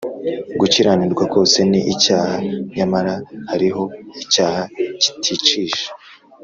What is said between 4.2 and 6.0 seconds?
icyaha kiticisha.